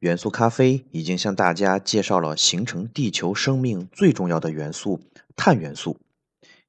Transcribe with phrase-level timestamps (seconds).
[0.00, 5.00] 元素咖啡已经向大家介绍了形成地球生命最重要的元素——
[5.34, 5.98] 碳元素。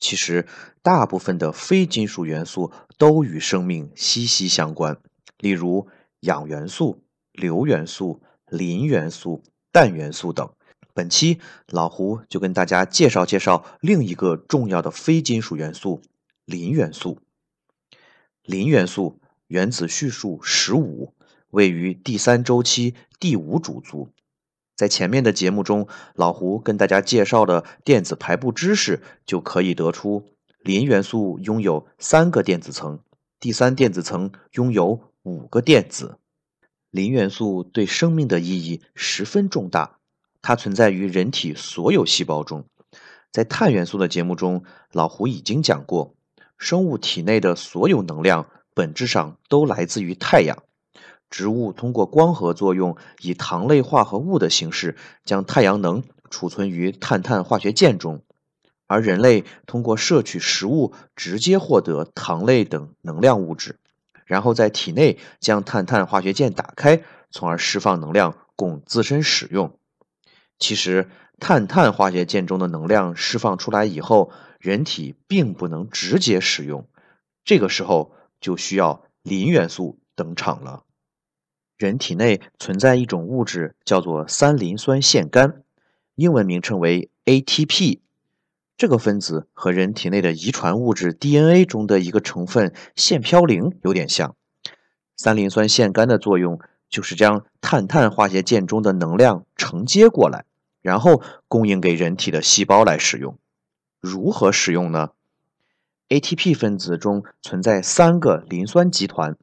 [0.00, 0.46] 其实，
[0.82, 4.98] 大部分的非金属元素都与生命息息相关，
[5.38, 5.86] 例如
[6.20, 10.50] 氧元素、硫元素、磷元素、氮元素等。
[10.92, 16.02] 本期老胡就跟大家介绍介绍另一个重要的非金属元素——
[16.44, 17.20] 磷元素。
[18.42, 21.14] 磷元素原子序数十五。
[21.52, 24.08] 位于第三周期第五主族，
[24.74, 30.24] 在前面的节目中，老胡跟大家介绍的电子排布知识，就可以得出
[30.60, 33.00] 磷元素拥有三个电子层，
[33.38, 36.16] 第三电子层拥有五个电子。
[36.90, 39.98] 磷元素对生命的意义十分重大，
[40.40, 42.64] 它存在于人体所有细胞中。
[43.30, 46.14] 在碳元素的节目中，老胡已经讲过，
[46.56, 50.62] 生物体内的所有能量本质上都来自于太阳。
[51.32, 58.22] 植物通过光合作用，以糖类化合物的形式将太阳能储存于碳碳化学键中，
[58.86, 63.78] 而人类通过摄取食物直接获得糖类等能量物质，
[64.26, 69.78] 然后在体内将碳碳化学键打开，从而释放能量供自身使用。
[70.58, 71.08] 其实，
[71.40, 74.30] 碳碳化学键中的能量释放出来以后，
[74.60, 76.86] 人体并不能直接使用，
[77.42, 80.82] 这个时候就需要磷元素登场了。
[81.82, 85.64] 人体内存在一种物质，叫做三磷酸腺苷，
[86.14, 87.98] 英文名称为 ATP。
[88.76, 94.36] 这个分子和人体内的遗传物质 DNA 中的一个成分腺嘌呤有点像。
[95.16, 100.44] 三磷酸腺苷的作用就是将碳碳化学键中的能量承接过来，
[100.82, 103.36] 然后供应给人体的细胞来使用。
[103.98, 105.10] 如何使用呢
[106.10, 109.36] ？ATP 分子中存在三个磷酸集团。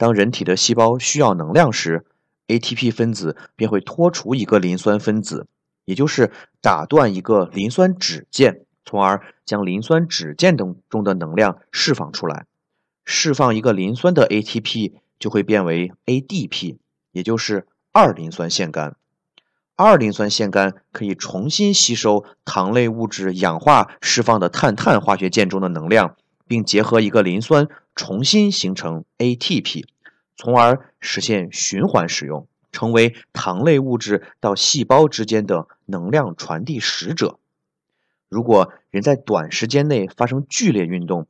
[0.00, 2.06] 当人体的细胞需要能量时
[2.46, 5.46] ，ATP 分子便会脱除一个磷酸分子，
[5.84, 12.46] 也就是打断一个磷酸酯键，从而将磷酸酯键等中的能量释放出来。
[13.04, 16.78] 释放一个磷酸的 ATP 就会变为 ADP，
[17.12, 18.94] 也就是二磷酸腺苷。
[19.76, 26.16] 二磷酸腺苷可以重新吸收糖类物质氧化释放的碳碳化学键中的能量。
[26.50, 29.84] 并结合一个磷酸，重新形成 ATP，
[30.36, 37.38] 从而实现循环使用，成为糖类物质到细胞之间的能量传递使者。
[38.28, 41.26] 如果人在短时间内发生剧烈运动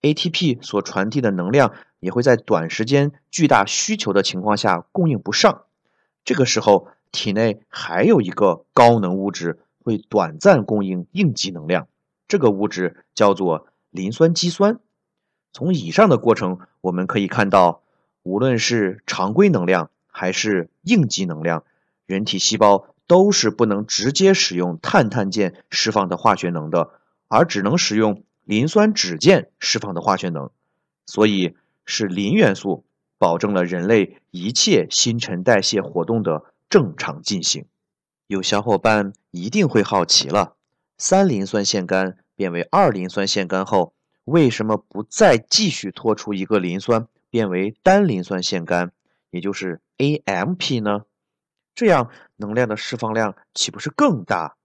[0.00, 5.64] ，ATP 所传递的能量也会在短时间巨大需求的情况下供应不上。
[6.24, 11.88] 这个时候，体内还有一个高能物质会短暂供应应急能量，
[12.28, 13.68] 这个物质叫做。
[13.94, 14.80] 磷酸肌酸，
[15.54, 17.80] 从以上的过程我们可以看到，
[18.24, 21.62] 无论是常规能量还是应急能量，
[22.06, 26.90] 人体细胞都是不能直接使用碳碳键释放的化学能的，
[27.28, 30.50] 而只能使用磷酸酯键释放的化学能。
[31.06, 31.54] 所以
[31.86, 32.84] 是磷元素
[33.16, 37.66] 保证了人类一切新陈代谢活动的正常进行。
[38.26, 40.56] 有小伙伴一定会好奇了，
[40.98, 42.16] 三磷酸腺苷。
[42.36, 43.93] 变为二磷酸腺苷后，
[44.24, 48.90] 为什么不再继续脱出一个磷酸，变为单磷酸腺苷，
[49.30, 51.04] 也就是 AMP 呢？
[51.74, 54.56] 这样能量的释放量岂不是更大？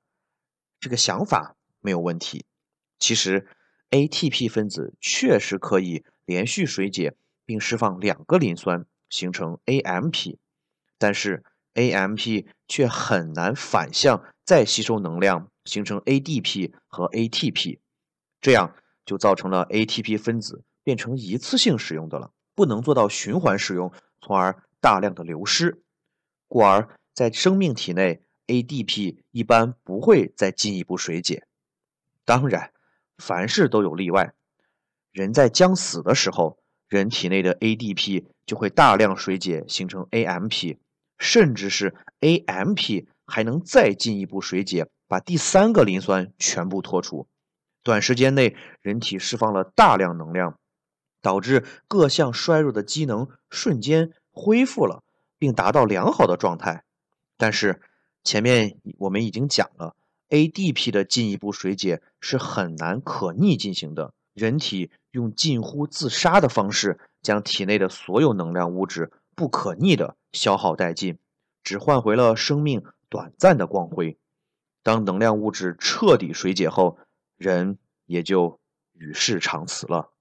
[0.80, 2.46] 这个想法没有问题。
[3.00, 3.48] 其实
[3.90, 7.16] ATP 分子确实可以连续水解
[7.46, 10.38] 并释放两个磷酸，形成 AMP，
[10.98, 15.50] 但是 AMP 却很难反向再吸收能量。
[15.66, 17.78] 形成 ADP 和 ATP，
[18.42, 18.74] 这样
[19.10, 23.92] 就造成了 ATP 分子变成一次性使用的了，不能做到循环使用，
[24.22, 25.82] 从而大量的流失。
[26.48, 31.48] 故而在生命体内，ADP 一般不会再进一步水解。
[32.24, 32.72] 当然，
[33.18, 34.36] 凡事都有例外。
[35.12, 40.78] 人在将死的时候，人体内的 ADP 就会大量水解形成 AMP，
[41.18, 44.88] 甚至是 AMP 还能再进一步水解。
[45.08, 47.28] 把第三个磷酸全部脱除，
[47.84, 50.60] 短时间内人体释放了大量能量，
[51.22, 55.04] 导致各项衰弱的机能瞬间恢复了，
[55.38, 56.84] 并达到良好的状态。
[57.38, 57.82] 但是
[58.24, 59.96] 前面我们已经讲了
[60.30, 71.18] ，ADP 的进一步水解是很难可逆进行的，人体用近乎自杀的方式将体内的所有能量物质不可逆的消耗殆尽，
[71.64, 74.18] 只换回了生命短暂的光辉。
[74.84, 76.98] 当能量物质彻底水解后，
[77.40, 78.60] 人也就
[78.92, 80.12] 与世长辞了。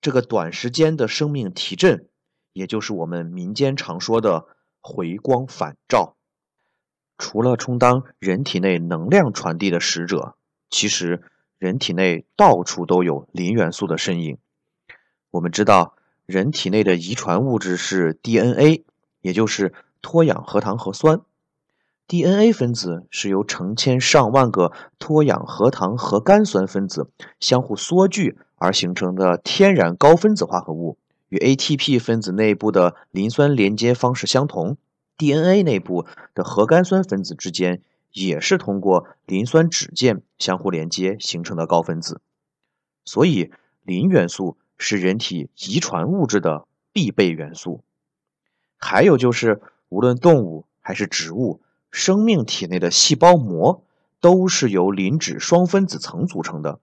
[0.00, 2.08] 这个短时间的生命提振，
[2.52, 4.46] 也就是我们民间常说的
[4.80, 6.14] 回光返照。
[7.18, 10.36] 除了充当人体内能量传递的使者，
[10.70, 11.24] 其实
[11.58, 14.38] 人体内到处都有磷元素的身影。
[15.32, 18.84] 我们知道，人体内的遗传物质是 DNA，
[19.20, 21.22] 也就是脱氧核糖核酸。
[22.08, 30.96] DNA 分子是由成千上万个脱氧核糖核苷酸分子相互缩聚而形成的天然高分子化合物，
[31.28, 34.78] 与 ATP 分子内部的磷酸连接方式相同。
[35.18, 42.22] DNA 内部的核苷酸分子之间也是通过磷酸酯键相互连接形成的高分子，
[43.04, 43.52] 所以
[43.82, 47.82] 磷元素是人体遗传物质的必备元素。
[48.78, 53.82] 还有就是，无论动物还是植物，生命体内的细胞膜
[54.20, 56.80] 都是由磷脂双分子层组成的，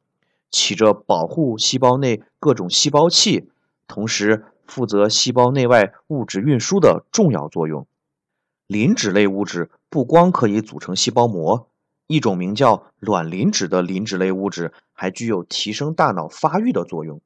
[0.51, 3.49] 起着保护细胞内各种细胞器，
[3.87, 7.87] 同时负责细胞内外物质运输的重要作用。
[8.67, 11.69] 磷脂类物质不光可以组成细胞膜，
[12.07, 17.21] 一种名叫卵磷脂的磷脂类物质还具有提升大脑发育的作用。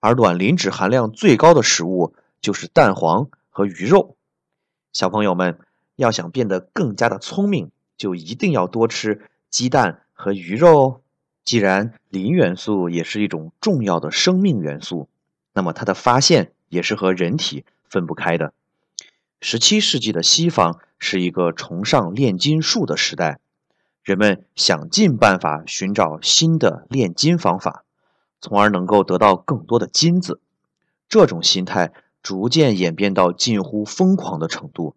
[0.00, 4.16] 而卵磷脂含量最高的食物就是蛋黄和鱼肉。
[4.92, 5.58] 小朋友们
[5.96, 11.00] 要想变得更加的聪明，就一定要多吃鸡蛋和鱼肉哦。
[11.44, 15.08] 既然磷元素也是一种重要的生命元素，
[15.52, 18.52] 那么它的发现也是和人体分不开的。
[19.40, 23.38] 十七世纪的西方是一个崇尚炼金术的时代，
[24.02, 27.84] 人们想尽办法寻找新的炼金方法，
[28.40, 30.40] 从而能够得到更多的金子。
[31.08, 34.96] 这种心态逐渐演变到近乎疯狂的程度。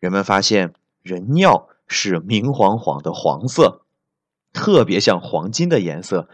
[0.00, 0.72] 人们发现
[1.02, 3.82] 人尿是明晃晃的黄色，
[4.52, 6.28] 特别像黄金的颜色，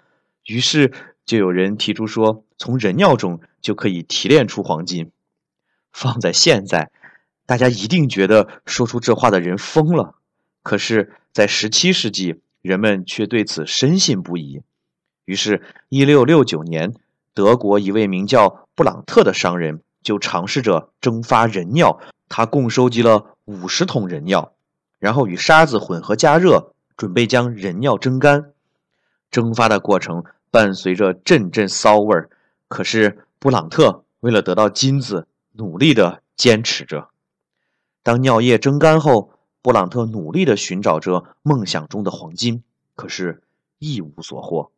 [0.47, 0.93] 于是
[1.25, 5.11] 就有人提出说，从人尿中就可以提炼出黄金。
[5.93, 6.91] 放在现在。
[7.47, 10.15] 大家一定觉得说出这话的人疯了，
[10.63, 14.63] 可是，在十七世纪，人们却对此深信不疑。
[15.27, 16.95] 于是，一六六九年，
[17.35, 22.01] 德国一位名叫布朗特的商人就尝试着蒸发人尿。
[22.31, 24.53] 他共收集了五十桶人尿，
[24.99, 28.53] 然后与沙子混合加热，准备将人尿蒸干。
[29.31, 32.31] 蒸发的过程伴随着阵阵骚味儿，
[32.69, 37.09] 可是布朗特为了得到金子，努力地坚持着。
[38.03, 42.63] 当尿液蒸干后，布朗特努力地寻找着梦想中的黄金，
[42.95, 43.43] 可是，
[43.79, 44.71] 一无所获。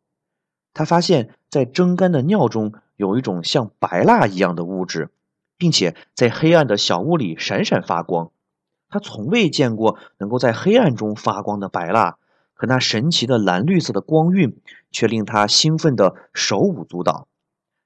[0.73, 5.09] 他发现，在蒸干的尿中有一种像白蜡一样的物质，
[5.57, 8.31] 并且在黑暗的小屋里闪闪发光。
[8.89, 12.17] 他从未见过能够在黑暗中发光的白蜡，
[12.53, 14.59] 可那神奇的蓝绿色的光晕
[14.91, 17.27] 却令他兴奋得手舞足蹈。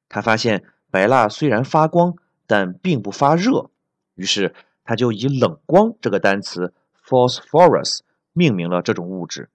[0.08, 2.16] 他发现，白蜡虽然发光，
[2.46, 3.70] 但并不发热。
[4.16, 4.54] 于是，
[4.84, 6.74] 他就以“冷光”这个单词
[7.08, 8.02] “phosphorus”
[8.34, 9.50] 命名了这种物质。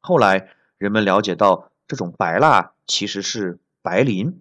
[0.00, 0.48] 后来
[0.78, 4.40] 人们了解到，这种白蜡其实是白磷，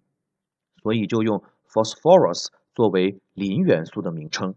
[0.82, 4.56] 所以就用 “phosphorus” 作为磷元素的名称。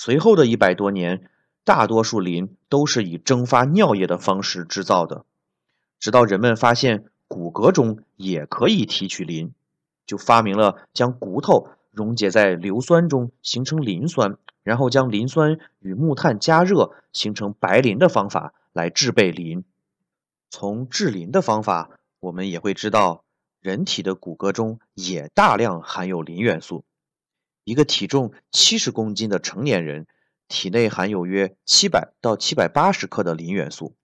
[0.00, 1.28] 随后的一百多年，
[1.64, 5.24] 大多数磷都是以蒸发尿液的方式制造的。
[5.98, 9.52] 直到人们发现骨骼中也可以提取磷，
[10.06, 11.70] 就发明了将骨头。
[11.90, 19.64] 溶解在硫酸中形成磷酸，然后将磷酸与木炭加热形成白磷的方法来制备磷。
[20.48, 21.90] 从制磷的方法，
[22.20, 23.24] 我们也会知道，
[23.60, 26.84] 人体的骨骼中也大量含有磷元素。
[27.68, 30.06] 一个体重七十公斤的成年人
[30.48, 33.94] 体内含有约七百到七百八十克的磷元素，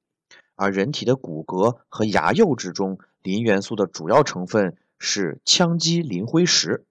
[0.55, 6.85] 而人体的骨骼和牙釉质中磷元素的主要成分是羟基磷灰石。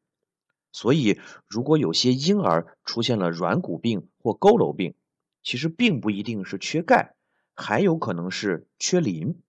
[0.72, 4.96] 所以，如果有些婴儿出现了软骨病或佝偻病，
[5.44, 7.13] 其实并不一定是缺钙，
[7.53, 9.39] 还有可能是缺磷。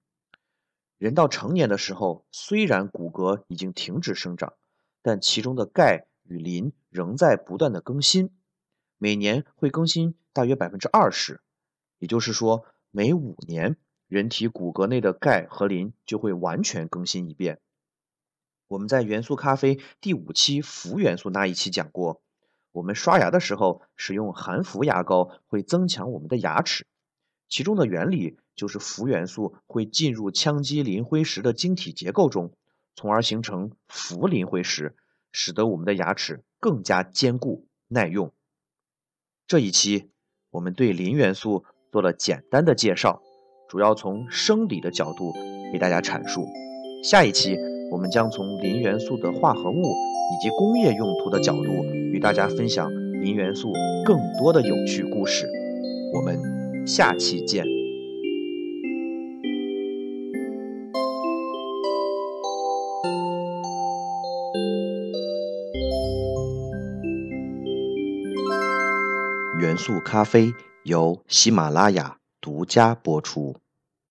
[0.98, 4.52] 人到成年的时候，虽然骨骼已经停止生长，
[5.00, 8.30] 但其中的钙与磷仍在不断的更新，
[8.98, 11.40] 每年会更新大约百分之二十。
[11.98, 13.76] 也就是说，每五年，
[14.08, 17.60] 人体骨骼内的钙和磷就会完全更新一遍。
[18.68, 22.22] 我们在元素咖啡第五期氟元素那一期讲过，
[22.72, 26.86] 我们刷牙的时候使用含氟牙膏会增强我们的牙齿，
[27.48, 32.56] 其中的原理就是氟元素会进入羟基磷灰石的晶体结构中，
[32.96, 34.96] 从而形成氟磷灰石，
[35.34, 38.32] 使得我们的牙齿更加坚固耐用。
[39.46, 40.08] 这一期
[40.50, 43.20] 我们对磷元素做了简单的介绍，
[43.68, 45.34] 主要从生理的角度
[45.72, 46.46] 给大家阐述。
[47.02, 47.58] 下一期
[47.90, 51.84] 我们将从磷元素的化合物以及工业用途的角度。
[52.14, 52.88] 与大家分享
[53.20, 53.72] 磷元素
[54.04, 55.50] 更多的有趣故事，
[56.14, 57.83] 我们下期见。
[69.84, 73.54] 速咖啡由喜马拉雅独家播出。